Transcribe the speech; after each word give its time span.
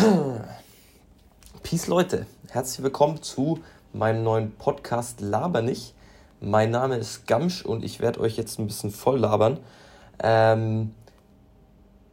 Peace 1.62 1.86
Leute, 1.86 2.26
herzlich 2.48 2.82
willkommen 2.82 3.22
zu 3.22 3.58
meinem 3.92 4.22
neuen 4.22 4.52
Podcast 4.52 5.20
Laber 5.20 5.62
nicht. 5.62 5.94
Mein 6.40 6.70
Name 6.70 6.96
ist 6.96 7.26
Gamsch 7.26 7.64
und 7.64 7.84
ich 7.84 8.00
werde 8.00 8.20
euch 8.20 8.36
jetzt 8.36 8.58
ein 8.58 8.66
bisschen 8.66 8.90
voll 8.90 9.18
labern. 9.18 9.58
Ähm, 10.22 10.94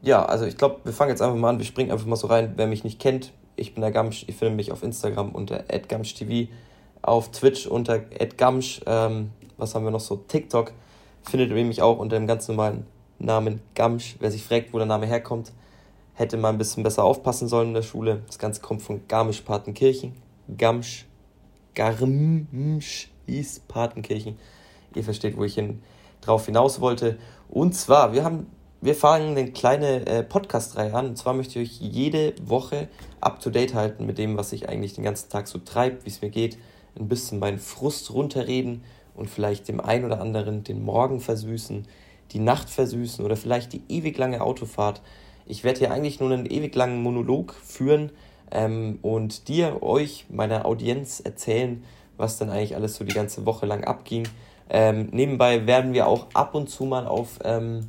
ja, 0.02 0.26
also 0.26 0.46
ich 0.46 0.58
glaube, 0.58 0.80
wir 0.84 0.92
fangen 0.92 1.12
jetzt 1.12 1.22
einfach 1.22 1.38
mal 1.38 1.50
an. 1.50 1.60
Wir 1.60 1.66
springen 1.66 1.92
einfach 1.92 2.08
mal 2.08 2.16
so 2.16 2.28
rein. 2.28 2.54
Wer 2.56 2.68
mich 2.68 2.84
nicht 2.84 3.00
kennt, 3.00 3.32
ich 3.56 3.74
bin 3.74 3.82
der 3.82 3.92
Gamsch. 3.92 4.26
Ich 4.28 4.36
finde 4.36 4.56
mich 4.56 4.72
auf 4.72 4.84
Instagram 4.84 5.30
unter 5.32 5.64
@gamschtv, 5.88 6.50
auf 7.02 7.32
Twitch 7.32 7.68
unter 7.68 8.00
@gamsch. 8.00 8.82
Ähm, 8.86 9.32
was 9.58 9.76
haben 9.76 9.86
wir 9.86 9.92
noch 9.92 10.02
so? 10.02 10.18
TikTok 10.18 10.74
findet 11.24 11.52
ihr 11.52 11.64
mich 11.64 11.82
auch 11.82 12.00
unter 12.00 12.18
dem 12.18 12.28
ganz 12.28 12.48
normalen 12.48 12.86
Namen 13.20 13.62
Gamsch. 13.76 14.18
Wer 14.20 14.32
sich 14.32 14.44
fragt, 14.44 14.74
wo 14.74 14.78
der 14.78 14.88
Name 14.88 15.06
herkommt, 15.06 15.52
hätte 16.18 16.36
mal 16.36 16.50
ein 16.50 16.58
bisschen 16.58 16.82
besser 16.82 17.04
aufpassen 17.04 17.48
sollen 17.48 17.70
in 17.70 17.74
der 17.76 17.84
Schule. 17.84 18.24
Das 18.26 18.40
Ganze 18.40 18.60
kommt 18.60 18.82
von 18.82 19.08
Garmisch-Partenkirchen. 19.08 20.14
Gamsch, 20.58 21.06
Garmisch 21.76 23.12
hieß 23.28 23.62
Partenkirchen. 23.68 24.38
Ihr 24.96 25.04
versteht, 25.04 25.38
wo 25.38 25.44
ich 25.44 25.54
hin, 25.54 25.84
drauf 26.22 26.48
hinaus 26.48 26.82
wollte. 26.82 27.20
Und 27.50 27.76
zwar, 27.76 28.14
wir 28.14 28.24
haben, 28.24 28.48
wir 28.82 28.96
fangen 28.96 29.38
eine 29.38 29.52
kleine 29.52 30.08
äh, 30.08 30.24
Podcast-Reihe 30.24 30.94
an. 30.96 31.10
Und 31.10 31.18
zwar 31.20 31.36
möchte 31.36 31.60
ich 31.60 31.70
euch 31.70 31.82
jede 31.82 32.34
Woche 32.42 32.88
up 33.22 33.40
to 33.40 33.52
date 33.52 33.76
halten 33.76 34.08
mit 34.08 34.18
dem, 34.18 34.38
was 34.38 34.54
ich 34.54 34.70
eigentlich 34.70 34.96
den 34.96 35.04
ganzen 35.04 35.30
Tag 35.30 35.48
so 35.48 35.60
treibe, 35.60 36.04
wie 36.04 36.10
es 36.10 36.24
mir 36.24 36.32
geht. 36.32 36.58
Ein 36.98 37.08
bisschen 37.08 37.38
meinen 37.38 37.60
Frust 37.60 38.12
runterreden 38.12 38.84
und 39.14 39.30
vielleicht 39.30 39.68
dem 39.68 39.80
einen 39.80 40.06
oder 40.06 40.20
anderen 40.20 40.64
den 40.64 40.84
Morgen 40.84 41.20
versüßen, 41.20 41.88
die 42.32 42.40
Nacht 42.40 42.72
versüßen 42.72 43.24
oder 43.24 43.38
vielleicht 43.38 43.74
die 43.74 43.84
ewig 43.88 44.18
lange 44.18 44.42
Autofahrt 44.42 45.04
ich 45.48 45.64
werde 45.64 45.80
hier 45.80 45.92
eigentlich 45.92 46.20
nur 46.20 46.32
einen 46.32 46.46
ewig 46.46 46.76
langen 46.76 47.02
Monolog 47.02 47.54
führen 47.54 48.12
ähm, 48.52 49.00
und 49.02 49.48
dir, 49.48 49.82
euch, 49.84 50.26
meiner 50.30 50.66
Audienz 50.66 51.20
erzählen, 51.20 51.84
was 52.18 52.38
dann 52.38 52.50
eigentlich 52.50 52.76
alles 52.76 52.96
so 52.96 53.04
die 53.04 53.14
ganze 53.14 53.46
Woche 53.46 53.66
lang 53.66 53.84
abging. 53.84 54.28
Ähm, 54.70 55.10
nebenbei 55.12 55.66
werden 55.66 55.94
wir 55.94 56.08
auch 56.08 56.28
ab 56.34 56.56
und 56.56 56.70
zu 56.70 56.86
mal 56.86 57.08
auf 57.08 57.40
ähm, 57.44 57.88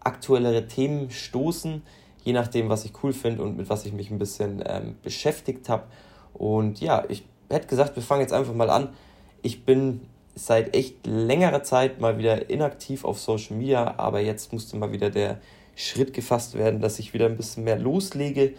aktuellere 0.00 0.66
Themen 0.66 1.10
stoßen, 1.10 1.82
je 2.24 2.32
nachdem, 2.32 2.68
was 2.68 2.84
ich 2.84 2.92
cool 3.02 3.12
finde 3.12 3.42
und 3.42 3.56
mit 3.56 3.68
was 3.68 3.84
ich 3.84 3.92
mich 3.92 4.10
ein 4.10 4.18
bisschen 4.18 4.62
ähm, 4.66 4.96
beschäftigt 5.02 5.68
habe. 5.68 5.84
Und 6.32 6.80
ja, 6.80 7.04
ich 7.08 7.24
hätte 7.50 7.66
gesagt, 7.66 7.96
wir 7.96 8.02
fangen 8.02 8.22
jetzt 8.22 8.32
einfach 8.32 8.54
mal 8.54 8.70
an. 8.70 8.90
Ich 9.42 9.64
bin 9.64 10.00
seit 10.34 10.76
echt 10.76 11.06
längerer 11.06 11.62
Zeit 11.62 12.00
mal 12.00 12.18
wieder 12.18 12.50
inaktiv 12.50 13.04
auf 13.04 13.18
Social 13.18 13.56
Media, 13.56 13.94
aber 13.96 14.20
jetzt 14.20 14.52
musste 14.52 14.76
mal 14.76 14.92
wieder 14.92 15.10
der 15.10 15.38
Schritt 15.76 16.12
gefasst 16.12 16.54
werden, 16.54 16.80
dass 16.80 16.98
ich 16.98 17.14
wieder 17.14 17.26
ein 17.26 17.36
bisschen 17.36 17.62
mehr 17.62 17.78
loslege. 17.78 18.54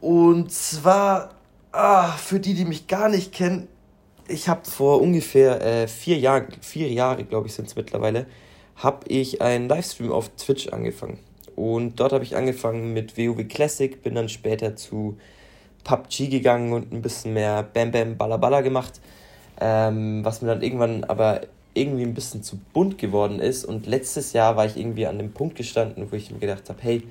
Und 0.00 0.50
zwar, 0.52 1.34
ah, 1.72 2.12
für 2.12 2.40
die, 2.40 2.54
die 2.54 2.64
mich 2.64 2.86
gar 2.86 3.08
nicht 3.08 3.32
kennen, 3.32 3.68
ich 4.28 4.48
habe 4.48 4.68
vor 4.68 5.00
ungefähr 5.02 5.60
äh, 5.60 5.88
vier 5.88 6.18
Jahren, 6.18 6.46
vier 6.60 6.88
Jahre 6.88 7.24
glaube 7.24 7.48
ich 7.48 7.54
sind 7.54 7.68
es 7.68 7.76
mittlerweile, 7.76 8.26
habe 8.76 9.06
ich 9.08 9.40
einen 9.42 9.68
Livestream 9.68 10.12
auf 10.12 10.30
Twitch 10.36 10.68
angefangen. 10.68 11.18
Und 11.54 12.00
dort 12.00 12.12
habe 12.12 12.24
ich 12.24 12.36
angefangen 12.36 12.92
mit 12.92 13.16
WoW 13.16 13.46
Classic, 13.48 14.02
bin 14.02 14.14
dann 14.14 14.28
später 14.28 14.76
zu 14.76 15.16
PUBG 15.84 16.28
gegangen 16.28 16.72
und 16.72 16.92
ein 16.92 17.02
bisschen 17.02 17.32
mehr 17.32 17.62
Bam 17.62 17.90
Bam 17.90 18.16
Balla 18.16 18.36
Balla 18.36 18.60
gemacht. 18.60 19.00
Ähm, 19.60 20.24
was 20.24 20.42
mir 20.42 20.48
dann 20.48 20.62
irgendwann 20.62 21.04
aber 21.04 21.42
irgendwie 21.76 22.02
ein 22.04 22.14
bisschen 22.14 22.42
zu 22.42 22.58
bunt 22.72 22.98
geworden 22.98 23.40
ist. 23.40 23.64
Und 23.64 23.86
letztes 23.86 24.32
Jahr 24.32 24.56
war 24.56 24.66
ich 24.66 24.76
irgendwie 24.76 25.06
an 25.06 25.18
dem 25.18 25.32
Punkt 25.32 25.56
gestanden, 25.56 26.10
wo 26.10 26.16
ich 26.16 26.30
mir 26.30 26.38
gedacht 26.38 26.68
habe, 26.68 26.80
hey, 26.82 27.02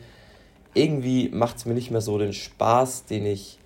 irgendwie 0.73 1.29
macht 1.29 1.57
es 1.57 1.65
mir 1.65 1.73
nicht 1.73 1.91
mehr 1.91 2.01
so 2.01 2.17
den 2.17 2.33
Spaß, 2.33 3.05
den 3.05 3.25
ich... 3.25 3.59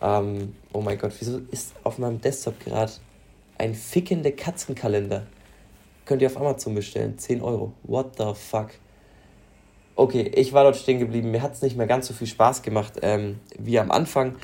Ähm, 0.00 0.54
oh 0.72 0.80
mein 0.80 0.98
Gott, 0.98 1.12
wieso 1.20 1.40
ist 1.50 1.74
auf 1.84 1.98
meinem 1.98 2.20
Desktop 2.20 2.58
gerade 2.60 2.92
ein 3.58 3.74
fickender 3.74 4.32
Katzenkalender? 4.32 5.26
Könnt 6.04 6.22
ihr 6.22 6.28
auf 6.28 6.36
Amazon 6.36 6.74
bestellen, 6.74 7.16
10 7.16 7.40
Euro. 7.40 7.72
What 7.84 8.18
the 8.18 8.32
fuck? 8.34 8.70
Okay, 9.94 10.32
ich 10.34 10.52
war 10.52 10.64
dort 10.64 10.76
stehen 10.76 10.98
geblieben. 10.98 11.30
Mir 11.30 11.42
hat 11.42 11.52
es 11.52 11.62
nicht 11.62 11.76
mehr 11.76 11.86
ganz 11.86 12.08
so 12.08 12.14
viel 12.14 12.26
Spaß 12.26 12.62
gemacht 12.62 12.94
ähm, 13.02 13.38
wie 13.58 13.78
am 13.78 13.90
Anfang. 13.90 14.34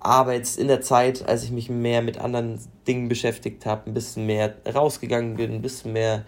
Aber 0.00 0.34
jetzt 0.34 0.58
in 0.58 0.68
der 0.68 0.80
Zeit, 0.80 1.28
als 1.28 1.44
ich 1.44 1.50
mich 1.50 1.70
mehr 1.70 2.02
mit 2.02 2.18
anderen 2.18 2.60
Dingen 2.86 3.08
beschäftigt 3.08 3.66
habe, 3.66 3.90
ein 3.90 3.94
bisschen 3.94 4.26
mehr 4.26 4.54
rausgegangen 4.72 5.36
bin, 5.36 5.52
ein 5.52 5.62
bisschen 5.62 5.92
mehr 5.92 6.24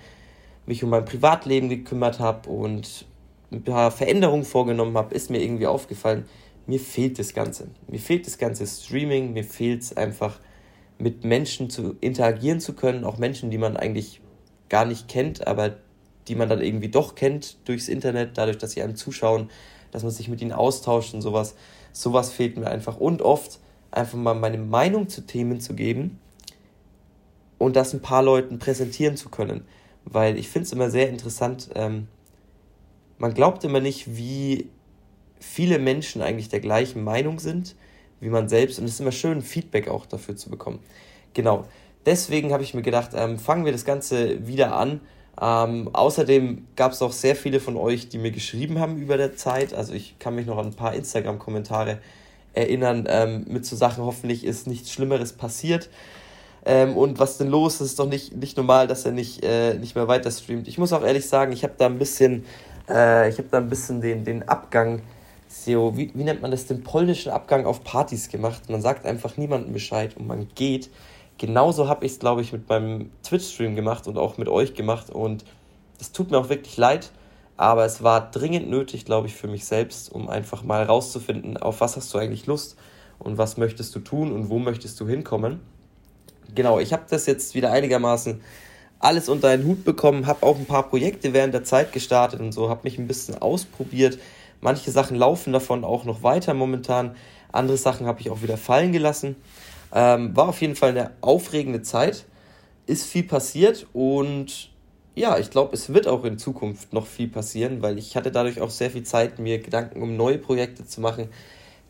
mich 0.67 0.83
um 0.83 0.91
mein 0.91 1.05
Privatleben 1.05 1.69
gekümmert 1.69 2.19
habe 2.19 2.49
und 2.51 3.07
ein 3.53 3.63
paar 3.63 3.91
Veränderungen 3.91 4.45
vorgenommen 4.45 4.97
habe, 4.97 5.15
ist 5.15 5.31
mir 5.31 5.43
irgendwie 5.43 5.67
aufgefallen, 5.67 6.27
mir 6.67 6.81
fehlt 6.81 7.19
das 7.19 7.35
Ganze. 7.35 7.69
Mir 7.89 7.99
fehlt 7.99 8.27
das 8.27 8.39
ganze 8.39 8.67
Streaming, 8.67 9.33
mir 9.33 9.45
fehlt 9.45 9.83
es 9.83 9.97
einfach, 9.97 10.39
mit 10.99 11.25
Menschen 11.25 11.71
zu 11.71 11.97
interagieren 12.01 12.61
zu 12.61 12.75
können, 12.75 13.05
auch 13.05 13.19
Menschen, 13.19 13.51
die 13.51 13.59
man 13.59 13.77
eigentlich 13.77 14.21
gar 14.69 14.85
nicht 14.85 15.09
kennt, 15.09 15.47
aber 15.47 15.77
die 16.29 16.35
man 16.35 16.49
dann 16.49 16.61
irgendwie 16.61 16.89
doch 16.89 17.15
kennt 17.15 17.57
durchs 17.67 17.89
Internet, 17.89 18.39
dadurch, 18.39 18.59
dass 18.59 18.73
sie 18.73 18.83
einem 18.83 18.97
zuschauen, 18.97 19.51
dass 19.91 20.03
man 20.03 20.13
sich 20.13 20.29
mit 20.29 20.41
ihnen 20.41 20.53
austauscht 20.53 21.15
und 21.15 21.23
sowas. 21.23 21.57
Sowas 21.93 22.33
fehlt 22.33 22.57
mir 22.57 22.69
einfach. 22.69 22.97
Und 22.97 23.23
oft 23.23 23.61
einfach 23.91 24.19
mal 24.19 24.35
meine 24.35 24.59
Meinung 24.59 25.09
zu 25.09 25.27
Themen 25.27 25.61
zu 25.61 25.75
geben 25.75 26.19
und 27.59 27.77
das 27.77 27.93
ein 27.93 28.01
paar 28.01 28.23
Leuten 28.23 28.59
präsentieren 28.59 29.17
zu 29.17 29.29
können. 29.29 29.65
Weil 30.05 30.39
ich 30.39 30.49
finde 30.49 30.67
es 30.67 30.73
immer 30.73 30.91
sehr 30.91 31.09
interessant, 31.09 31.71
ähm, 31.75 32.09
man 33.19 33.35
glaubt 33.35 33.65
immer 33.65 33.81
nicht, 33.81 34.17
wie 34.17 34.71
viele 35.39 35.79
Menschen 35.79 36.23
eigentlich 36.23 36.49
der 36.49 36.61
gleichen 36.61 37.05
Meinung 37.05 37.39
sind 37.39 37.75
wie 38.21 38.29
man 38.29 38.49
selbst 38.49 38.79
und 38.79 38.85
es 38.85 38.93
ist 38.93 39.01
immer 39.01 39.13
schön, 39.13 39.43
Feedback 39.43 39.89
auch 39.89 40.07
dafür 40.07 40.37
zu 40.37 40.51
bekommen. 40.51 40.79
Genau, 41.35 41.65
deswegen 42.07 42.53
habe 42.53 42.63
ich 42.63 42.75
mir 42.75 42.83
gedacht, 42.83 43.11
ähm, 43.15 43.39
fangen 43.39 43.65
wir 43.65 43.73
das 43.73 43.85
Ganze 43.85 44.47
wieder 44.47 44.77
an. 44.77 45.01
Ähm, 45.41 45.89
außerdem 45.93 46.67
gab 46.77 46.93
es 46.93 47.01
auch 47.01 47.13
sehr 47.13 47.35
viele 47.35 47.61
von 47.61 47.77
euch, 47.77 48.09
die 48.09 48.19
mir 48.19 48.31
geschrieben 48.31 48.79
haben 48.79 48.99
über 48.99 49.17
der 49.17 49.37
Zeit. 49.37 49.73
Also 49.73 49.95
ich 49.95 50.19
kann 50.19 50.35
mich 50.35 50.47
noch 50.47 50.59
an 50.59 50.67
ein 50.67 50.75
paar 50.75 50.95
Instagram-Kommentare 50.95 51.99
erinnern 52.53 53.07
ähm, 53.09 53.47
mit 53.49 53.65
so 53.65 53.77
Sachen, 53.77 54.05
hoffentlich 54.05 54.45
ist 54.45 54.67
nichts 54.67 54.91
Schlimmeres 54.91 55.33
passiert. 55.33 55.89
Ähm, 56.65 56.97
und 56.97 57.19
was 57.19 57.39
denn 57.39 57.49
los? 57.49 57.81
Es 57.81 57.93
ist 57.93 57.99
doch 57.99 58.09
nicht, 58.09 58.37
nicht 58.37 58.57
normal, 58.57 58.87
dass 58.87 59.07
er 59.07 59.13
nicht, 59.13 59.43
äh, 59.43 59.75
nicht 59.75 59.95
mehr 59.95 60.09
weiter 60.09 60.31
streamt. 60.31 60.69
Ich 60.69 60.77
muss 60.77 60.93
auch 60.93 61.03
ehrlich 61.03 61.27
sagen, 61.27 61.53
ich 61.53 61.63
habe 61.63 61.75
da 61.79 61.87
ein 61.87 61.99
bisschen, 61.99 62.45
äh, 62.89 63.31
ich 63.31 63.39
habe 63.39 63.49
da 63.51 63.59
ein 63.59 63.69
bisschen 63.69 64.01
den, 64.01 64.25
den 64.25 64.47
Abgang, 64.47 65.01
so, 65.49 65.97
wie, 65.97 66.13
wie 66.15 66.25
nennt 66.25 66.43
man 66.43 66.51
das, 66.51 66.67
den 66.67 66.83
polnischen 66.83 67.33
Abgang 67.33 67.65
auf 67.65 67.83
Partys 67.83 68.29
gemacht. 68.29 68.69
Man 68.69 68.83
sagt 68.83 69.07
einfach 69.07 69.37
niemandem 69.37 69.73
Bescheid 69.73 70.17
und 70.17 70.27
man 70.27 70.49
geht. 70.55 70.91
Genauso 71.41 71.89
habe 71.89 72.05
ich 72.05 72.13
es, 72.13 72.19
glaube 72.19 72.43
ich, 72.43 72.53
mit 72.53 72.69
meinem 72.69 73.11
Twitch-Stream 73.23 73.75
gemacht 73.75 74.07
und 74.07 74.19
auch 74.19 74.37
mit 74.37 74.47
euch 74.47 74.75
gemacht. 74.75 75.09
Und 75.09 75.47
es 75.99 76.13
tut 76.13 76.31
mir 76.31 76.37
auch 76.37 76.51
wirklich 76.51 76.77
leid, 76.77 77.13
aber 77.57 77.87
es 77.87 78.03
war 78.03 78.31
dringend 78.31 78.69
nötig, 78.69 79.07
glaube 79.07 79.27
ich, 79.27 79.35
für 79.35 79.49
mich 79.49 79.65
selbst, 79.65 80.13
um 80.13 80.29
einfach 80.29 80.65
mal 80.65 80.83
rauszufinden, 80.83 81.57
auf 81.57 81.81
was 81.81 81.97
hast 81.97 82.13
du 82.13 82.19
eigentlich 82.19 82.45
Lust 82.45 82.77
und 83.19 83.39
was 83.39 83.57
möchtest 83.57 83.95
du 83.95 84.01
tun 84.01 84.33
und 84.33 84.51
wo 84.51 84.59
möchtest 84.59 85.01
du 85.01 85.09
hinkommen. 85.09 85.61
Genau, 86.55 86.79
ich 86.79 86.93
habe 86.93 87.05
das 87.09 87.25
jetzt 87.25 87.55
wieder 87.55 87.73
einigermaßen 87.73 88.43
alles 88.99 89.31
unter 89.31 89.49
einen 89.49 89.65
Hut 89.65 89.83
bekommen, 89.83 90.27
habe 90.27 90.45
auch 90.45 90.59
ein 90.59 90.67
paar 90.67 90.91
Projekte 90.91 91.33
während 91.33 91.55
der 91.55 91.65
Zeit 91.65 91.93
gestartet 91.93 92.41
und 92.41 92.53
so, 92.53 92.69
habe 92.69 92.83
mich 92.85 92.99
ein 92.99 93.09
bisschen 93.09 93.41
ausprobiert. 93.41 94.19
Manche 94.61 94.91
Sachen 94.91 95.17
laufen 95.17 95.55
davon 95.55 95.85
auch 95.85 96.05
noch 96.05 96.23
weiter 96.23 96.53
momentan, 96.53 97.17
andere 97.51 97.79
Sachen 97.79 98.07
habe 98.07 98.21
ich 98.21 98.29
auch 98.29 98.43
wieder 98.43 98.59
fallen 98.59 98.93
gelassen. 98.93 99.37
Ähm, 99.93 100.37
war 100.37 100.49
auf 100.49 100.61
jeden 100.61 100.77
Fall 100.77 100.91
eine 100.91 101.13
aufregende 101.21 101.83
Zeit, 101.83 102.25
ist 102.87 103.05
viel 103.05 103.25
passiert 103.25 103.87
und 103.93 104.71
ja, 105.15 105.39
ich 105.39 105.51
glaube, 105.51 105.75
es 105.75 105.93
wird 105.93 106.07
auch 106.07 106.25
in 106.25 106.39
Zukunft 106.39 106.93
noch 106.93 107.07
viel 107.07 107.29
passieren, 107.29 107.83
weil 107.83 107.99
ich 107.99 108.17
hatte 108.17 108.31
dadurch 108.31 108.61
auch 108.61 108.71
sehr 108.71 108.91
viel 108.91 109.03
Zeit, 109.03 109.39
mir 109.39 109.59
Gedanken 109.59 110.03
um 110.03 110.17
neue 110.17 110.39
Projekte 110.39 110.87
zu 110.87 111.01
machen, 111.01 111.29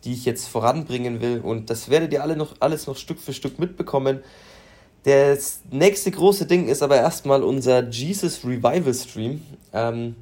die 0.05 0.15
ich 0.15 0.25
jetzt 0.25 0.49
voranbringen 0.49 1.21
will. 1.21 1.41
Und 1.41 1.71
das 1.71 1.91
werdet 1.91 2.13
ihr 2.13 2.23
alle 2.23 2.37
noch 2.37 2.57
alles 2.61 2.87
noch 2.87 2.97
Stück 2.97 3.21
für 3.21 3.33
Stück 3.33 3.59
mitbekommen. 3.59 4.21
Das 5.05 5.61
nächste 5.71 6.11
große 6.11 6.47
Ding 6.47 6.69
ist 6.69 6.83
aber 6.83 6.97
erstmal 6.97 7.43
unser 7.43 7.89
Jesus 7.89 8.45
Revival 8.45 8.95
Stream. 8.95 9.43
Ähm, 9.73 10.17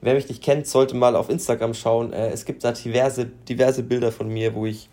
wer 0.00 0.14
mich 0.14 0.28
nicht 0.28 0.42
kennt, 0.42 0.66
sollte 0.66 0.94
mal 0.94 1.16
auf 1.16 1.28
Instagram 1.28 1.74
schauen. 1.74 2.12
Äh, 2.12 2.28
es 2.30 2.44
gibt 2.44 2.64
da 2.64 2.72
diverse, 2.72 3.26
diverse 3.26 3.82
Bilder 3.82 4.12
von 4.12 4.28
mir, 4.28 4.54
wo 4.54 4.66
ich 4.66 4.88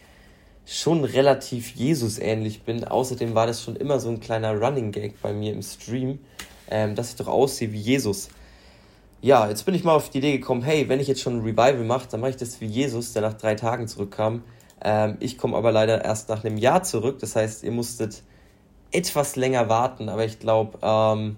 schon 0.66 1.04
relativ 1.04 1.76
Jesus 1.76 2.20
ähnlich 2.20 2.64
bin. 2.64 2.84
Außerdem 2.84 3.36
war 3.36 3.48
das 3.48 3.64
schon 3.64 3.76
immer 3.76 4.00
so 4.00 4.10
ein 4.10 4.20
kleiner 4.20 4.54
Running 4.54 4.92
Gag 4.92 5.22
bei 5.22 5.34
mir 5.34 5.54
im 5.54 5.64
Stream 5.64 6.20
ähm, 6.70 6.96
dass 6.96 7.10
ich 7.10 7.16
doch 7.16 7.28
aussehe 7.28 7.72
wie 7.72 7.80
Jesus. 7.80 8.30
Ja, 9.22 9.50
jetzt 9.50 9.66
bin 9.66 9.76
ich 9.76 9.84
mal 9.84 9.96
auf 9.96 10.10
die 10.10 10.20
Idee 10.20 10.38
gekommen, 10.38 10.62
hey, 10.62 10.88
wenn 10.88 11.00
ich 11.00 11.08
jetzt 11.08 11.22
schon 11.22 11.38
ein 11.38 11.42
Revival 11.42 11.84
mache, 11.84 12.08
dann 12.10 12.22
mache 12.22 12.32
ich 12.32 12.38
das 12.38 12.62
wie 12.62 12.68
Jesus, 12.68 13.14
der 13.14 13.22
nach 13.22 13.34
drei 13.34 13.56
Tagen 13.56 13.88
zurückkam. 13.88 14.44
Ähm, 14.82 15.18
ich 15.20 15.38
komme 15.38 15.58
aber 15.58 15.72
leider 15.72 16.06
erst 16.06 16.30
nach 16.30 16.44
einem 16.44 16.58
Jahr 16.58 16.84
zurück, 16.84 17.20
das 17.20 17.36
heißt, 17.36 17.64
ihr 17.64 17.72
musstet 17.72 18.24
etwas 18.92 19.36
länger 19.36 19.68
warten, 19.68 20.08
aber 20.08 20.24
ich 20.24 20.40
glaube, 20.40 20.80
ähm, 20.82 21.36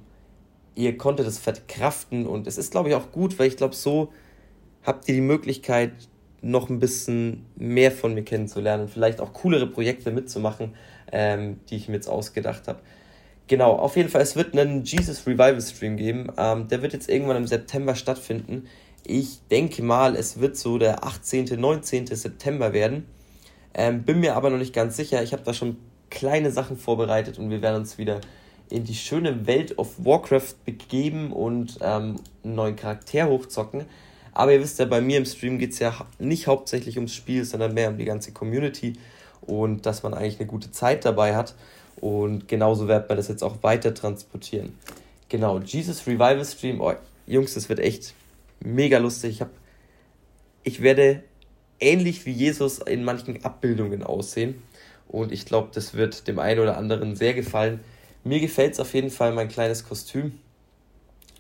ihr 0.76 0.98
konntet 0.98 1.26
es 1.28 1.40
verkraften 1.40 2.28
und 2.28 2.46
es 2.46 2.58
ist, 2.58 2.72
glaube 2.72 2.90
ich, 2.90 2.96
auch 2.96 3.12
gut, 3.12 3.40
weil 3.40 3.48
ich 3.48 3.58
glaube, 3.58 3.76
so 3.76 4.12
habt 4.84 5.08
ihr 5.10 5.16
die 5.16 5.22
Möglichkeit, 5.22 5.94
noch 6.42 6.70
ein 6.70 6.80
bisschen 6.80 7.46
mehr 7.56 7.92
von 7.92 8.14
mir 8.14 8.24
kennenzulernen 8.24 8.88
vielleicht 8.88 9.22
auch 9.22 9.34
coolere 9.34 9.68
Projekte 9.68 10.12
mitzumachen, 10.12 10.74
ähm, 11.12 11.60
die 11.70 11.76
ich 11.76 11.88
mir 11.88 11.96
jetzt 11.96 12.08
ausgedacht 12.08 12.68
habe. 12.68 12.80
Genau, 13.48 13.74
auf 13.74 13.98
jeden 13.98 14.10
Fall, 14.10 14.22
es 14.22 14.36
wird 14.36 14.58
einen 14.58 14.84
Jesus 14.84 15.28
Revival 15.28 15.62
Stream 15.62 15.98
geben. 15.98 16.28
Ähm, 16.38 16.68
der 16.68 16.82
wird 16.82 16.94
jetzt 16.94 17.10
irgendwann 17.10 17.38
im 17.38 17.48
September 17.48 17.96
stattfinden. 17.96 18.68
Ich 19.06 19.40
denke 19.50 19.84
mal, 19.84 20.16
es 20.16 20.40
wird 20.40 20.56
so 20.56 20.78
der 20.78 21.04
18., 21.04 21.60
19. 21.60 22.08
September 22.08 22.72
werden. 22.72 23.06
Ähm, 23.74 24.04
bin 24.04 24.20
mir 24.20 24.36
aber 24.36 24.50
noch 24.50 24.58
nicht 24.58 24.74
ganz 24.74 24.96
sicher. 24.96 25.22
Ich 25.22 25.34
habe 25.34 25.44
da 25.44 25.54
schon 25.54 25.78
kleine 26.10 26.52
Sachen 26.52 26.78
vorbereitet 26.78 27.40
und 27.40 27.50
wir 27.50 27.62
werden 27.62 27.78
uns 27.78 27.98
wieder 27.98 28.22
in 28.70 28.84
die 28.84 28.96
schöne 28.96 29.48
Welt 29.48 29.78
of 29.78 30.06
Warcraft 30.06 30.56
begeben 30.66 31.32
und 31.34 31.78
ähm, 31.82 32.16
einen 32.44 32.56
neuen 32.56 32.76
Charakter 32.76 33.28
hochzocken. 33.28 33.86
Aber 34.34 34.54
ihr 34.54 34.62
wisst 34.62 34.80
ja, 34.80 34.86
bei 34.86 35.02
mir 35.02 35.18
im 35.18 35.26
Stream 35.26 35.58
geht 35.58 35.74
es 35.74 35.80
ja 35.80 35.94
nicht 36.20 36.48
hauptsächlich 36.48 36.98
ums 36.98 37.14
Spiel, 37.14 37.44
sondern 37.44 37.74
mehr 37.74 37.90
um 37.90 37.98
die 37.98 38.06
ganze 38.06 38.32
Community 38.32 38.94
und 39.42 39.86
dass 39.86 40.04
man 40.04 40.14
eigentlich 40.14 40.40
eine 40.40 40.48
gute 40.48 40.72
Zeit 40.72 41.06
dabei 41.06 41.36
hat. 41.36 41.56
Und 42.00 42.48
genauso 42.48 42.88
wird 42.88 43.10
man 43.10 43.18
das 43.18 43.28
jetzt 43.28 43.44
auch 43.44 43.62
weiter 43.62 43.94
transportieren. 43.94 44.78
Genau, 45.30 45.60
Jesus 45.60 46.08
Revival 46.08 46.46
Stream. 46.46 46.82
Oh, 46.82 46.94
Jungs, 47.28 47.54
das 47.54 47.70
wird 47.70 47.80
echt 47.80 48.14
mega 48.60 48.98
lustig. 48.98 49.36
Ich, 49.36 49.42
hab, 49.42 49.50
ich 50.64 50.82
werde 50.82 51.24
ähnlich 51.80 52.26
wie 52.26 52.32
Jesus 52.32 52.80
in 52.80 53.04
manchen 53.04 53.44
Abbildungen 53.44 54.04
aussehen. 54.04 54.62
Und 55.08 55.32
ich 55.32 55.46
glaube, 55.46 55.70
das 55.74 55.94
wird 55.94 56.28
dem 56.28 56.40
einen 56.40 56.60
oder 56.60 56.78
anderen 56.78 57.16
sehr 57.16 57.34
gefallen. 57.34 57.82
Mir 58.24 58.40
gefällt 58.40 58.74
es 58.74 58.80
auf 58.80 58.94
jeden 58.94 59.10
Fall, 59.10 59.34
mein 59.34 59.50
kleines 59.50 59.84
Kostüm. 59.84 60.40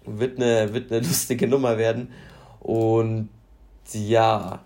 Wird 0.06 0.38
eine, 0.38 0.74
wird 0.74 0.92
eine 0.92 1.02
lustige 1.08 1.48
Nummer 1.48 1.78
werden. 1.78 2.12
Und 2.62 3.30
ja, 3.92 4.64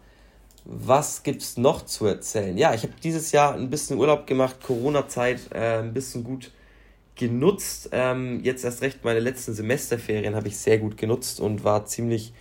was 0.65 1.23
gibt 1.23 1.41
es 1.41 1.57
noch 1.57 1.85
zu 1.85 2.05
erzählen? 2.05 2.57
Ja, 2.57 2.73
ich 2.73 2.83
habe 2.83 2.93
dieses 3.03 3.31
Jahr 3.31 3.55
ein 3.55 3.69
bisschen 3.69 3.97
Urlaub 3.97 4.27
gemacht, 4.27 4.57
Corona-Zeit 4.61 5.51
äh, 5.53 5.79
ein 5.79 5.93
bisschen 5.93 6.23
gut 6.23 6.51
genutzt. 7.15 7.89
Ähm, 7.91 8.41
jetzt 8.43 8.65
erst 8.65 8.81
recht 8.81 9.03
meine 9.03 9.19
letzten 9.19 9.53
Semesterferien 9.53 10.35
habe 10.35 10.47
ich 10.47 10.57
sehr 10.57 10.77
gut 10.77 10.97
genutzt 10.97 11.39
und 11.39 11.63
war 11.63 11.85
ziemlich 11.85 12.33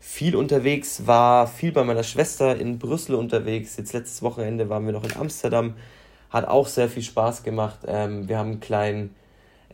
viel 0.00 0.36
unterwegs, 0.36 1.06
war 1.06 1.46
viel 1.46 1.72
bei 1.72 1.84
meiner 1.84 2.02
Schwester 2.02 2.56
in 2.56 2.78
Brüssel 2.78 3.14
unterwegs. 3.14 3.76
Jetzt 3.76 3.92
letztes 3.92 4.22
Wochenende 4.22 4.68
waren 4.68 4.84
wir 4.86 4.92
noch 4.92 5.04
in 5.04 5.16
Amsterdam, 5.16 5.74
hat 6.30 6.46
auch 6.46 6.66
sehr 6.66 6.88
viel 6.88 7.02
Spaß 7.02 7.42
gemacht. 7.42 7.80
Ähm, 7.86 8.28
wir 8.28 8.38
haben 8.38 8.52
einen 8.52 8.60
kleinen, 8.60 9.14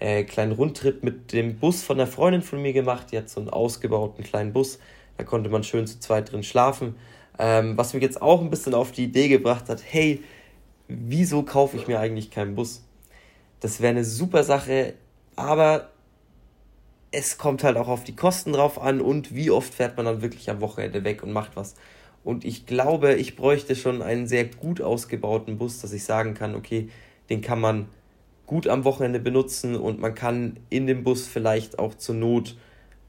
äh, 0.00 0.24
kleinen 0.24 0.52
Rundtrip 0.52 1.02
mit 1.02 1.32
dem 1.32 1.58
Bus 1.58 1.82
von 1.82 1.98
einer 1.98 2.06
Freundin 2.06 2.42
von 2.42 2.60
mir 2.60 2.72
gemacht. 2.72 3.08
Die 3.12 3.18
hat 3.18 3.28
so 3.28 3.40
einen 3.40 3.50
ausgebauten 3.50 4.24
kleinen 4.24 4.52
Bus, 4.52 4.78
da 5.16 5.24
konnte 5.24 5.50
man 5.50 5.64
schön 5.64 5.86
zu 5.86 6.00
zweit 6.00 6.32
drin 6.32 6.42
schlafen. 6.42 6.96
Ähm, 7.38 7.76
was 7.76 7.94
mich 7.94 8.02
jetzt 8.02 8.20
auch 8.20 8.40
ein 8.40 8.50
bisschen 8.50 8.74
auf 8.74 8.92
die 8.92 9.04
Idee 9.04 9.28
gebracht 9.28 9.68
hat, 9.68 9.82
hey, 9.84 10.22
wieso 10.88 11.42
kaufe 11.42 11.76
ich 11.76 11.88
mir 11.88 11.98
eigentlich 11.98 12.30
keinen 12.30 12.54
Bus? 12.54 12.84
Das 13.60 13.80
wäre 13.80 13.90
eine 13.90 14.04
super 14.04 14.44
Sache, 14.44 14.94
aber 15.36 15.90
es 17.10 17.38
kommt 17.38 17.62
halt 17.62 17.76
auch 17.76 17.88
auf 17.88 18.04
die 18.04 18.16
Kosten 18.16 18.52
drauf 18.52 18.80
an 18.80 19.00
und 19.00 19.34
wie 19.34 19.50
oft 19.50 19.72
fährt 19.72 19.96
man 19.96 20.06
dann 20.06 20.22
wirklich 20.22 20.50
am 20.50 20.60
Wochenende 20.60 21.04
weg 21.04 21.22
und 21.22 21.32
macht 21.32 21.56
was. 21.56 21.74
Und 22.24 22.44
ich 22.44 22.66
glaube, 22.66 23.14
ich 23.14 23.36
bräuchte 23.36 23.76
schon 23.76 24.00
einen 24.02 24.26
sehr 24.26 24.44
gut 24.44 24.80
ausgebauten 24.80 25.58
Bus, 25.58 25.80
dass 25.80 25.92
ich 25.92 26.04
sagen 26.04 26.34
kann, 26.34 26.54
okay, 26.54 26.88
den 27.28 27.40
kann 27.40 27.60
man 27.60 27.88
gut 28.46 28.68
am 28.68 28.84
Wochenende 28.84 29.20
benutzen 29.20 29.76
und 29.76 30.00
man 30.00 30.14
kann 30.14 30.58
in 30.70 30.86
dem 30.86 31.04
Bus 31.04 31.26
vielleicht 31.26 31.78
auch 31.78 31.94
zur 31.94 32.14
Not 32.14 32.56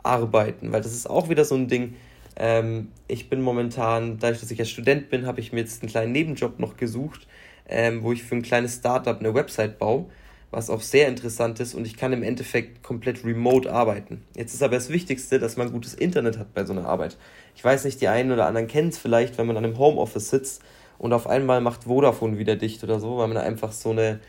arbeiten, 0.04 0.72
weil 0.72 0.82
das 0.82 0.94
ist 0.94 1.10
auch 1.10 1.30
wieder 1.30 1.46
so 1.46 1.56
ein 1.56 1.68
Ding. 1.68 1.96
Ähm, 2.36 2.90
ich 3.08 3.30
bin 3.30 3.42
momentan, 3.42 4.20
dadurch, 4.20 4.42
dass 4.42 4.52
ich 4.52 4.60
ja 4.60 4.66
Student 4.66 5.10
bin, 5.10 5.26
habe 5.26 5.40
ich 5.40 5.54
mir 5.54 5.60
jetzt 5.62 5.82
einen 5.82 5.90
kleinen 5.90 6.12
Nebenjob 6.12 6.60
noch 6.60 6.78
gesucht, 6.78 7.28
ähm, 7.68 8.04
wo 8.04 8.12
ich 8.12 8.24
für 8.24 8.36
ein 8.36 8.42
kleines 8.42 8.76
Startup 8.76 9.20
eine 9.20 9.34
Website 9.34 9.80
baue 9.80 10.06
was 10.54 10.70
auch 10.70 10.82
sehr 10.82 11.08
interessant 11.08 11.60
ist 11.60 11.74
und 11.74 11.86
ich 11.86 11.98
kann 11.98 12.14
im 12.14 12.22
Endeffekt 12.22 12.84
komplett 12.84 13.26
remote 13.26 13.72
arbeiten. 13.72 14.24
Jetzt 14.36 14.54
ist 14.54 14.62
aber 14.62 14.76
das 14.76 14.90
Wichtigste, 14.90 15.40
dass 15.40 15.58
man 15.58 15.72
gutes 15.72 15.96
Internet 15.96 16.38
hat 16.38 16.54
bei 16.54 16.64
so 16.64 16.74
einer 16.74 16.86
Arbeit. 16.86 17.18
Ich 17.56 17.64
weiß 17.64 17.86
nicht, 17.86 18.00
die 18.02 18.08
einen 18.08 18.32
oder 18.32 18.46
anderen 18.46 18.68
kennen 18.68 18.90
es 18.90 19.00
vielleicht, 19.00 19.38
wenn 19.38 19.48
man 19.48 19.58
an 19.58 19.66
einem 19.66 19.80
Homeoffice 19.80 20.30
sitzt 20.30 20.62
und 21.00 21.12
auf 21.12 21.26
einmal 21.26 21.60
macht 21.60 21.86
Vodafone 21.86 22.38
wieder 22.38 22.56
dicht 22.56 22.84
oder 22.84 23.00
so, 23.00 23.18
weil 23.18 23.28
man 23.28 23.38
einfach 23.38 23.72
so 23.72 23.90
eine 23.90 24.20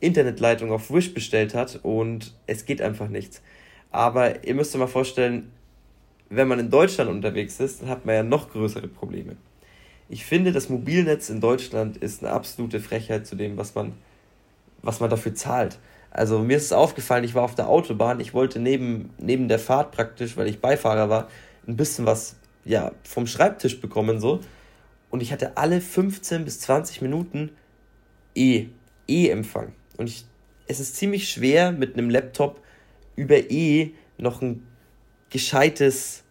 Internetleitung 0.00 0.72
auf 0.72 0.90
Wish 0.90 1.12
bestellt 1.12 1.54
hat 1.54 1.80
und 1.82 2.34
es 2.46 2.64
geht 2.64 2.80
einfach 2.80 3.08
nichts. 3.08 3.42
Aber 3.94 4.44
ihr 4.44 4.54
müsst 4.54 4.74
euch 4.74 4.80
mal 4.80 4.88
vorstellen, 4.88 5.52
wenn 6.28 6.48
man 6.48 6.58
in 6.58 6.70
Deutschland 6.70 7.10
unterwegs 7.10 7.60
ist, 7.60 7.80
dann 7.80 7.88
hat 7.88 8.04
man 8.04 8.14
ja 8.16 8.22
noch 8.22 8.50
größere 8.50 8.88
Probleme. 8.88 9.36
Ich 10.08 10.24
finde, 10.24 10.52
das 10.52 10.68
Mobilnetz 10.68 11.30
in 11.30 11.40
Deutschland 11.40 11.96
ist 11.96 12.22
eine 12.22 12.32
absolute 12.32 12.80
Frechheit 12.80 13.26
zu 13.26 13.36
dem, 13.36 13.56
was 13.56 13.74
man 13.74 13.92
was 14.84 15.00
man 15.00 15.10
dafür 15.10 15.34
zahlt. 15.34 15.78
Also 16.10 16.38
mir 16.40 16.56
ist 16.56 16.64
es 16.64 16.72
aufgefallen, 16.72 17.24
ich 17.24 17.34
war 17.34 17.42
auf 17.42 17.54
der 17.54 17.68
Autobahn, 17.68 18.20
ich 18.20 18.34
wollte 18.34 18.60
neben, 18.60 19.10
neben 19.18 19.48
der 19.48 19.58
Fahrt 19.58 19.92
praktisch, 19.92 20.36
weil 20.36 20.46
ich 20.46 20.60
Beifahrer 20.60 21.08
war, 21.08 21.28
ein 21.66 21.76
bisschen 21.76 22.06
was 22.06 22.36
ja, 22.64 22.92
vom 23.02 23.26
Schreibtisch 23.26 23.80
bekommen 23.80 24.20
so. 24.20 24.40
Und 25.10 25.22
ich 25.22 25.32
hatte 25.32 25.56
alle 25.56 25.80
15 25.80 26.44
bis 26.44 26.60
20 26.60 27.02
Minuten 27.02 27.50
E, 28.34 28.66
E-Empfang. 29.08 29.72
Und 29.96 30.08
ich, 30.08 30.24
es 30.66 30.80
ist 30.80 30.96
ziemlich 30.96 31.28
schwer 31.28 31.72
mit 31.72 31.94
einem 31.94 32.10
Laptop 32.10 32.60
über 33.16 33.50
E 33.50 33.92
noch 34.18 34.42
ein 34.42 34.66
gescheites 35.30 36.24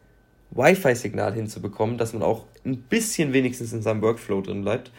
Wi-Fi-Signal 0.51 1.33
hinzubekommen, 1.33 1.97
dass 1.97 2.13
man 2.13 2.23
auch 2.23 2.45
ein 2.65 2.77
bisschen 2.77 3.33
wenigstens 3.33 3.73
in 3.73 3.81
seinem 3.81 4.01
Workflow 4.01 4.41
drin 4.41 4.63
bleibt 4.63 4.91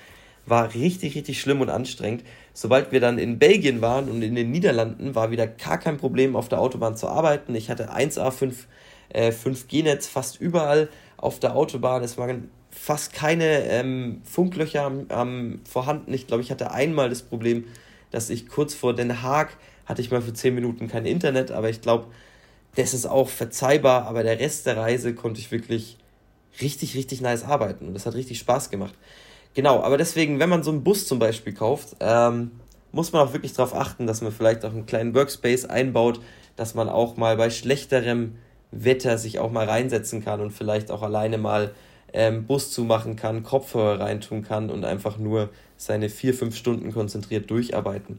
war 0.46 0.74
richtig, 0.74 1.14
richtig 1.14 1.40
schlimm 1.40 1.60
und 1.60 1.70
anstrengend. 1.70 2.24
Sobald 2.52 2.92
wir 2.92 3.00
dann 3.00 3.18
in 3.18 3.38
Belgien 3.38 3.80
waren 3.80 4.08
und 4.08 4.22
in 4.22 4.34
den 4.34 4.50
Niederlanden, 4.50 5.14
war 5.14 5.30
wieder 5.30 5.46
gar 5.46 5.78
kein 5.78 5.96
Problem, 5.96 6.36
auf 6.36 6.48
der 6.48 6.60
Autobahn 6.60 6.96
zu 6.96 7.08
arbeiten. 7.08 7.54
Ich 7.54 7.70
hatte 7.70 7.92
1A 7.92 8.30
5, 8.30 8.66
äh, 9.08 9.30
5G-Netz 9.30 10.06
fast 10.06 10.40
überall 10.40 10.88
auf 11.16 11.40
der 11.40 11.56
Autobahn. 11.56 12.02
Es 12.02 12.18
waren 12.18 12.50
fast 12.70 13.12
keine 13.12 13.64
ähm, 13.64 14.20
Funklöcher 14.24 14.92
ähm, 15.08 15.60
vorhanden. 15.68 16.12
Ich 16.12 16.26
glaube, 16.26 16.42
ich 16.42 16.50
hatte 16.50 16.70
einmal 16.70 17.08
das 17.08 17.22
Problem, 17.22 17.64
dass 18.10 18.30
ich 18.30 18.48
kurz 18.48 18.74
vor 18.74 18.94
Den 18.94 19.22
Haag 19.22 19.56
hatte 19.86 20.02
ich 20.02 20.10
mal 20.10 20.22
für 20.22 20.32
10 20.32 20.54
Minuten 20.54 20.88
kein 20.88 21.06
Internet, 21.06 21.50
aber 21.50 21.70
ich 21.70 21.80
glaube, 21.80 22.06
das 22.76 22.94
ist 22.94 23.06
auch 23.06 23.28
verzeihbar, 23.28 24.06
aber 24.06 24.22
der 24.22 24.40
Rest 24.40 24.66
der 24.66 24.76
Reise 24.76 25.14
konnte 25.14 25.40
ich 25.40 25.50
wirklich 25.50 25.96
richtig, 26.60 26.94
richtig 26.96 27.20
nice 27.20 27.44
arbeiten 27.44 27.86
und 27.86 27.94
das 27.94 28.06
hat 28.06 28.14
richtig 28.14 28.38
Spaß 28.38 28.70
gemacht. 28.70 28.94
Genau, 29.54 29.82
aber 29.82 29.98
deswegen, 29.98 30.40
wenn 30.40 30.48
man 30.48 30.62
so 30.62 30.70
einen 30.70 30.82
Bus 30.82 31.06
zum 31.06 31.18
Beispiel 31.18 31.52
kauft, 31.52 31.96
ähm, 32.00 32.50
muss 32.90 33.12
man 33.12 33.26
auch 33.26 33.32
wirklich 33.32 33.52
darauf 33.52 33.74
achten, 33.74 34.06
dass 34.06 34.20
man 34.20 34.32
vielleicht 34.32 34.64
auch 34.64 34.72
einen 34.72 34.86
kleinen 34.86 35.14
Workspace 35.14 35.64
einbaut, 35.64 36.20
dass 36.56 36.74
man 36.74 36.88
auch 36.88 37.16
mal 37.16 37.36
bei 37.36 37.50
schlechterem 37.50 38.36
Wetter 38.70 39.18
sich 39.18 39.38
auch 39.38 39.52
mal 39.52 39.68
reinsetzen 39.68 40.24
kann 40.24 40.40
und 40.40 40.50
vielleicht 40.50 40.90
auch 40.90 41.02
alleine 41.02 41.38
mal 41.38 41.72
ähm, 42.12 42.46
Bus 42.46 42.70
zumachen 42.70 43.16
kann, 43.16 43.42
Kopfhörer 43.42 44.00
reintun 44.00 44.42
kann 44.42 44.70
und 44.70 44.84
einfach 44.84 45.18
nur 45.18 45.50
seine 45.76 46.08
vier, 46.08 46.34
fünf 46.34 46.56
Stunden 46.56 46.92
konzentriert 46.92 47.50
durcharbeiten. 47.50 48.18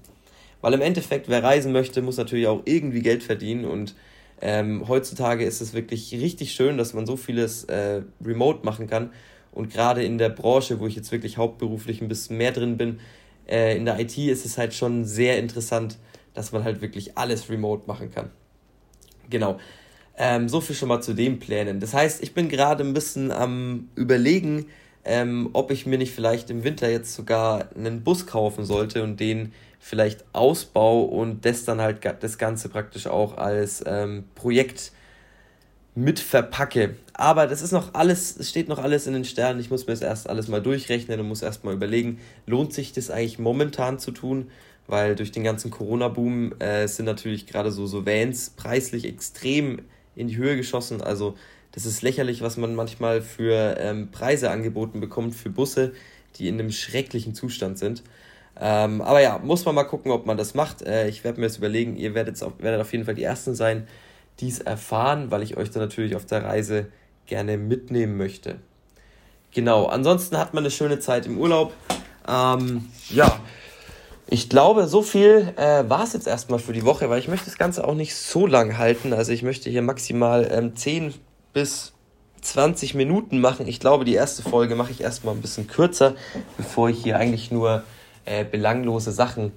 Weil 0.66 0.74
im 0.74 0.82
Endeffekt, 0.82 1.30
wer 1.30 1.44
reisen 1.44 1.72
möchte, 1.72 2.02
muss 2.02 2.18
natürlich 2.18 2.48
auch 2.48 2.64
irgendwie 2.66 3.04
Geld 3.04 3.22
verdienen 3.22 3.66
und 3.66 3.94
ähm, 4.42 4.88
heutzutage 4.88 5.46
ist 5.46 5.62
es 5.62 5.76
wirklich 5.76 6.12
richtig 6.14 6.54
schön, 6.54 6.80
dass 6.80 6.96
man 6.96 7.06
so 7.06 7.18
vieles 7.18 7.66
äh, 7.66 8.02
remote 8.26 8.66
machen 8.66 8.88
kann 8.88 9.12
und 9.52 9.72
gerade 9.72 10.04
in 10.04 10.18
der 10.18 10.30
Branche, 10.30 10.80
wo 10.80 10.88
ich 10.88 10.96
jetzt 10.96 11.12
wirklich 11.12 11.38
hauptberuflich 11.38 12.02
ein 12.02 12.08
bisschen 12.08 12.38
mehr 12.38 12.52
drin 12.52 12.78
bin, 12.78 13.00
äh, 13.48 13.78
in 13.78 13.86
der 13.86 14.00
IT 14.00 14.18
ist 14.18 14.44
es 14.44 14.58
halt 14.58 14.74
schon 14.74 15.06
sehr 15.06 15.38
interessant, 15.38 16.00
dass 16.34 16.52
man 16.52 16.64
halt 16.64 16.82
wirklich 16.82 17.16
alles 17.16 17.48
remote 17.48 17.84
machen 17.86 18.10
kann. 18.10 18.32
Genau. 19.30 19.60
Ähm, 20.18 20.50
so 20.50 20.62
viel 20.62 20.76
schon 20.76 20.90
mal 20.90 21.02
zu 21.02 21.14
den 21.14 21.38
Plänen. 21.38 21.80
Das 21.80 21.94
heißt, 21.94 22.24
ich 22.24 22.34
bin 22.34 22.50
gerade 22.50 22.84
ein 22.84 22.96
bisschen 22.96 23.32
am 23.32 23.90
Überlegen, 23.94 24.66
ähm, 25.04 25.52
ob 25.54 25.70
ich 25.70 25.86
mir 25.86 26.00
nicht 26.00 26.16
vielleicht 26.16 26.50
im 26.50 26.64
Winter 26.64 26.90
jetzt 26.90 27.14
sogar 27.14 27.70
einen 27.76 28.04
Bus 28.04 28.26
kaufen 28.26 28.66
sollte 28.66 29.04
und 29.04 29.20
den 29.20 29.54
vielleicht 29.86 30.26
ausbau 30.34 31.04
und 31.04 31.46
das 31.46 31.64
dann 31.64 31.80
halt 31.80 32.00
das 32.20 32.40
Ganze 32.40 32.70
praktisch 32.70 33.06
auch 33.06 33.38
als 33.38 33.84
ähm, 33.86 34.24
Projekt 34.34 34.92
mit 35.94 36.20
verpacke. 36.20 36.96
Aber 37.14 37.46
das 37.46 37.62
ist 37.62 37.72
noch 37.72 37.94
alles, 37.94 38.36
es 38.36 38.50
steht 38.50 38.68
noch 38.68 38.80
alles 38.80 39.06
in 39.06 39.14
den 39.14 39.26
Sternen. 39.26 39.60
Ich 39.60 39.70
muss 39.70 39.86
mir 39.86 39.94
das 39.94 40.02
erst 40.02 40.28
alles 40.28 40.48
mal 40.48 40.60
durchrechnen 40.60 41.20
und 41.20 41.28
muss 41.28 41.44
erst 41.44 41.64
mal 41.64 41.74
überlegen, 41.76 42.18
lohnt 42.48 42.74
sich 42.74 42.94
das 42.94 43.12
eigentlich 43.12 43.38
momentan 43.38 44.00
zu 44.00 44.10
tun? 44.10 44.50
Weil 44.88 45.14
durch 45.14 45.32
den 45.32 45.44
ganzen 45.44 45.70
Corona-Boom 45.70 46.60
äh, 46.60 46.88
sind 46.88 47.06
natürlich 47.06 47.46
gerade 47.46 47.72
so, 47.72 47.86
so 47.86 48.08
Vans 48.08 48.50
preislich 48.50 49.06
extrem 49.06 49.84
in 50.16 50.30
die 50.30 50.38
Höhe 50.38 50.58
geschossen. 50.58 51.00
Also 51.02 51.36
das 51.74 51.86
ist 51.86 52.02
lächerlich, 52.02 52.42
was 52.42 52.58
man 52.58 52.74
manchmal 52.74 53.22
für 53.22 53.78
ähm, 53.78 54.10
Preise 54.10 54.50
angeboten 54.50 55.00
bekommt 55.00 55.36
für 55.36 55.52
Busse, 55.52 55.94
die 56.38 56.48
in 56.48 56.60
einem 56.60 56.72
schrecklichen 56.72 57.36
Zustand 57.36 57.78
sind. 57.78 58.02
Ähm, 58.60 59.02
aber 59.02 59.22
ja, 59.22 59.40
muss 59.40 59.66
man 59.66 59.76
mal 59.76 59.84
gucken, 59.84 60.12
ob 60.12 60.26
man 60.26 60.38
das 60.38 60.54
macht. 60.54 60.82
Äh, 60.82 61.08
ich 61.08 61.24
werde 61.24 61.40
mir 61.40 61.48
das 61.48 61.58
überlegen. 61.58 61.98
Ihr 61.98 62.14
werdet, 62.14 62.42
auf, 62.42 62.54
werdet 62.60 62.82
auf 62.82 62.92
jeden 62.92 63.06
Fall 63.06 63.16
die 63.16 63.24
Ersten 63.24 63.56
sein, 63.56 63.88
dies 64.40 64.60
erfahren, 64.60 65.32
weil 65.32 65.44
ich 65.44 65.58
euch 65.58 65.72
dann 65.72 65.84
natürlich 65.84 66.16
auf 66.16 66.26
der 66.26 66.44
Reise 66.44 66.88
gerne 67.26 67.58
mitnehmen 67.58 68.18
möchte. 68.18 68.58
Genau, 69.54 69.86
ansonsten 69.86 70.38
hat 70.38 70.54
man 70.54 70.64
eine 70.64 70.72
schöne 70.72 71.00
Zeit 71.00 71.26
im 71.26 71.38
Urlaub. 71.38 71.74
Ähm, 72.28 72.90
ja, 73.10 73.40
ich 74.28 74.50
glaube, 74.50 74.88
so 74.88 75.02
viel 75.02 75.54
äh, 75.56 75.88
war 75.88 76.04
es 76.04 76.14
jetzt 76.14 76.28
erstmal 76.28 76.60
für 76.60 76.74
die 76.74 76.84
Woche, 76.84 77.10
weil 77.10 77.20
ich 77.20 77.28
möchte 77.28 77.46
das 77.46 77.58
Ganze 77.58 77.88
auch 77.88 77.94
nicht 77.94 78.16
so 78.16 78.48
lang 78.48 78.78
halten. 78.78 79.14
Also 79.14 79.32
ich 79.32 79.44
möchte 79.44 79.70
hier 79.70 79.82
maximal 79.82 80.50
ähm, 80.52 80.76
10 80.76 81.14
bis 81.54 81.94
20 82.42 82.96
Minuten 82.96 83.40
machen. 83.40 83.68
Ich 83.68 83.80
glaube, 83.80 84.04
die 84.04 84.14
erste 84.14 84.44
Folge 84.44 84.76
mache 84.76 84.92
ich 84.92 85.02
erstmal 85.02 85.36
ein 85.36 85.42
bisschen 85.42 85.68
kürzer, 85.68 86.16
bevor 86.58 86.90
ich 86.90 87.02
hier 87.02 87.18
eigentlich 87.18 87.52
nur 87.52 87.84
äh, 88.26 88.44
belanglose 88.44 89.12
Sachen 89.12 89.52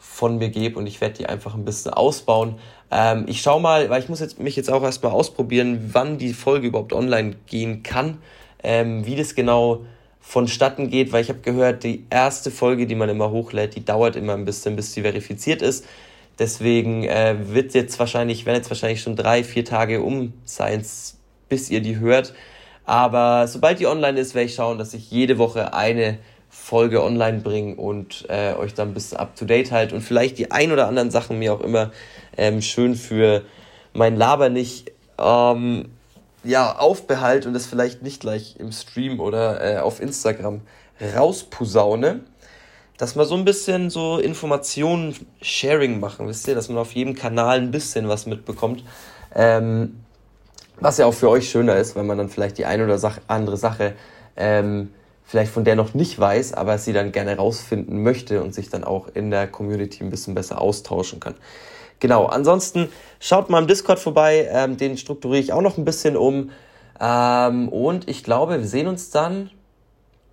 von 0.00 0.38
mir 0.38 0.48
gebe 0.48 0.78
und 0.78 0.86
ich 0.86 1.00
werde 1.00 1.14
die 1.14 1.26
einfach 1.26 1.54
ein 1.54 1.64
bisschen 1.64 1.92
ausbauen. 1.92 2.56
Ähm, 2.90 3.24
ich 3.28 3.40
schaue 3.40 3.60
mal, 3.60 3.88
weil 3.88 4.02
ich 4.02 4.08
muss 4.08 4.20
jetzt, 4.20 4.38
mich 4.38 4.56
jetzt 4.56 4.70
auch 4.70 4.82
erstmal 4.82 5.12
ausprobieren, 5.12 5.90
wann 5.92 6.18
die 6.18 6.34
Folge 6.34 6.66
überhaupt 6.66 6.92
online 6.92 7.36
gehen 7.46 7.82
kann, 7.82 8.18
ähm, 8.62 9.06
wie 9.06 9.16
das 9.16 9.34
genau 9.34 9.82
vonstatten 10.20 10.88
geht, 10.88 11.12
weil 11.12 11.22
ich 11.22 11.28
habe 11.28 11.40
gehört, 11.40 11.84
die 11.84 12.04
erste 12.10 12.50
Folge, 12.50 12.86
die 12.86 12.94
man 12.94 13.08
immer 13.08 13.30
hochlädt, 13.30 13.74
die 13.74 13.84
dauert 13.84 14.16
immer 14.16 14.34
ein 14.34 14.44
bisschen, 14.44 14.76
bis 14.76 14.92
sie 14.92 15.02
verifiziert 15.02 15.62
ist. 15.62 15.84
Deswegen 16.38 17.04
äh, 17.04 17.36
wird 17.48 17.74
jetzt 17.74 17.98
wahrscheinlich, 17.98 18.46
werden 18.46 18.56
jetzt 18.56 18.70
wahrscheinlich 18.70 19.02
schon 19.02 19.16
drei, 19.16 19.44
vier 19.44 19.64
Tage 19.64 20.02
um 20.02 20.32
sein, 20.44 20.84
bis 21.48 21.70
ihr 21.70 21.80
die 21.80 21.98
hört. 21.98 22.34
Aber 22.84 23.46
sobald 23.46 23.80
die 23.80 23.86
online 23.86 24.18
ist, 24.18 24.34
werde 24.34 24.46
ich 24.46 24.54
schauen, 24.54 24.78
dass 24.78 24.94
ich 24.94 25.10
jede 25.10 25.38
Woche 25.38 25.74
eine 25.74 26.18
Folge 26.54 27.02
online 27.02 27.40
bringe 27.40 27.76
und 27.76 28.26
äh, 28.28 28.52
euch 28.52 28.74
dann 28.74 28.88
ein 28.88 28.94
bisschen 28.94 29.16
up 29.16 29.34
to 29.36 29.46
date 29.46 29.72
halt 29.72 29.94
und 29.94 30.02
vielleicht 30.02 30.36
die 30.36 30.50
ein 30.50 30.70
oder 30.70 30.86
anderen 30.86 31.10
Sachen 31.10 31.38
mir 31.38 31.54
auch 31.54 31.62
immer 31.62 31.92
ähm, 32.36 32.60
schön 32.60 32.94
für 32.94 33.42
mein 33.94 34.16
Laber 34.16 34.50
nicht 34.50 34.92
ähm, 35.18 35.86
ja, 36.44 36.76
aufbehalte 36.76 37.48
und 37.48 37.54
das 37.54 37.64
vielleicht 37.64 38.02
nicht 38.02 38.20
gleich 38.20 38.56
im 38.58 38.70
Stream 38.70 39.18
oder 39.18 39.64
äh, 39.64 39.78
auf 39.78 39.98
Instagram 39.98 40.60
rausposaune, 41.16 42.20
dass 42.98 43.16
wir 43.16 43.24
so 43.24 43.34
ein 43.34 43.46
bisschen 43.46 43.88
so 43.88 44.18
Informationen 44.18 45.16
Sharing 45.40 46.00
machen, 46.00 46.28
wisst 46.28 46.46
ihr, 46.48 46.54
dass 46.54 46.68
man 46.68 46.76
auf 46.78 46.92
jedem 46.92 47.14
Kanal 47.14 47.58
ein 47.60 47.70
bisschen 47.70 48.08
was 48.08 48.26
mitbekommt. 48.26 48.84
Ähm, 49.34 50.04
was 50.80 50.98
ja 50.98 51.06
auch 51.06 51.14
für 51.14 51.30
euch 51.30 51.48
schöner 51.48 51.76
ist, 51.76 51.96
wenn 51.96 52.06
man 52.06 52.18
dann 52.18 52.28
vielleicht 52.28 52.58
die 52.58 52.66
eine 52.66 52.84
oder 52.84 53.00
andere 53.28 53.56
Sache 53.56 53.94
ähm, 54.36 54.90
vielleicht 55.24 55.52
von 55.52 55.64
der 55.64 55.76
noch 55.76 55.94
nicht 55.94 56.18
weiß, 56.18 56.54
aber 56.54 56.78
sie 56.78 56.92
dann 56.92 57.12
gerne 57.12 57.36
rausfinden 57.36 58.02
möchte 58.02 58.42
und 58.42 58.54
sich 58.54 58.70
dann 58.70 58.84
auch 58.84 59.08
in 59.14 59.30
der 59.30 59.46
Community 59.46 60.02
ein 60.02 60.10
bisschen 60.10 60.34
besser 60.34 60.60
austauschen 60.60 61.20
kann. 61.20 61.34
Genau, 62.00 62.26
ansonsten 62.26 62.88
schaut 63.20 63.48
mal 63.48 63.60
im 63.60 63.68
Discord 63.68 63.98
vorbei, 63.98 64.48
ähm, 64.50 64.76
den 64.76 64.98
strukturiere 64.98 65.40
ich 65.40 65.52
auch 65.52 65.62
noch 65.62 65.78
ein 65.78 65.84
bisschen 65.84 66.16
um. 66.16 66.50
Ähm, 67.00 67.68
und 67.68 68.08
ich 68.08 68.24
glaube, 68.24 68.58
wir 68.58 68.66
sehen 68.66 68.88
uns 68.88 69.10
dann 69.10 69.50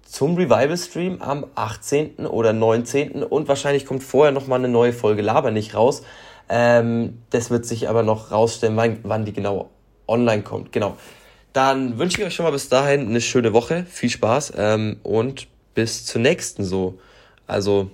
zum 0.03 0.36
Revival 0.36 0.77
Stream 0.77 1.22
am 1.22 1.46
18. 1.53 2.25
oder 2.25 2.53
19. 2.53 3.24
Und 3.24 3.48
wahrscheinlich 3.48 3.86
kommt 3.86 4.03
vorher 4.03 4.31
nochmal 4.31 4.58
eine 4.58 4.67
neue 4.67 4.93
Folge 4.93 5.22
Laber 5.22 5.51
nicht 5.51 5.75
raus. 5.75 6.01
Ähm, 6.50 7.22
das 7.29 7.51
wird 7.51 7.65
sich 7.65 7.88
aber 7.88 8.01
noch 8.01 8.31
rausstellen, 8.31 8.75
wann, 8.75 8.98
wann 9.03 9.25
die 9.25 9.34
genau 9.34 9.69
online 10.08 10.41
kommt. 10.41 10.72
Genau. 10.72 10.98
Dann 11.60 11.98
wünsche 11.98 12.22
ich 12.22 12.25
euch 12.25 12.34
schon 12.34 12.46
mal 12.46 12.54
bis 12.54 12.70
dahin 12.70 13.10
eine 13.10 13.20
schöne 13.20 13.51
Woche. 13.51 13.86
Viel 13.86 14.10
Spaß 14.10 14.54
ähm, 14.56 14.96
und 15.04 15.50
bis 15.75 16.06
zur 16.06 16.22
nächsten 16.22 16.63
so. 16.63 16.98
Also, 17.48 17.92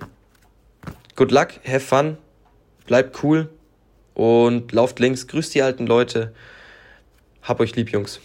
good 1.15 1.31
luck, 1.31 1.48
have 1.65 1.79
fun, 1.79 2.17
bleibt 2.86 3.24
cool 3.24 3.50
und 4.13 4.72
lauft 4.72 5.00
links, 5.00 5.25
grüßt 5.25 5.55
die 5.55 5.63
alten 5.63 5.88
Leute. 5.88 6.31
Hab 7.41 7.60
euch 7.60 7.75
lieb, 7.75 7.89
Jungs. 7.89 8.19